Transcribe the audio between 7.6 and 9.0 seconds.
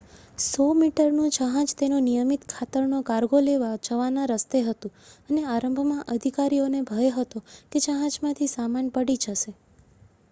કે જહાજમાંથી સામાન